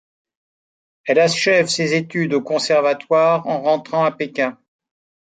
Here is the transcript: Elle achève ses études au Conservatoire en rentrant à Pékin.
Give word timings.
Elle 1.05 1.19
achève 1.19 1.67
ses 1.67 1.93
études 1.93 2.33
au 2.33 2.41
Conservatoire 2.41 3.45
en 3.45 3.61
rentrant 3.61 4.03
à 4.03 4.11
Pékin. 4.11 4.57